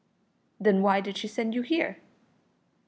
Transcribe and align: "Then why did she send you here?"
"Then 0.59 0.81
why 0.81 0.99
did 0.99 1.15
she 1.17 1.27
send 1.27 1.53
you 1.53 1.61
here?" 1.61 1.99